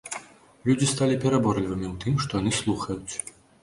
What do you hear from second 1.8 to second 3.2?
у тым, што яны слухаюць.